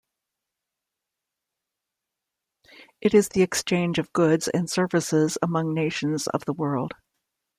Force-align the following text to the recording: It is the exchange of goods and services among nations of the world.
It 3.01 3.13
is 3.13 3.29
the 3.29 3.43
exchange 3.43 3.99
of 3.99 4.11
goods 4.13 4.47
and 4.47 4.67
services 4.67 5.37
among 5.43 5.75
nations 5.75 6.25
of 6.29 6.43
the 6.45 6.53
world. 6.53 6.93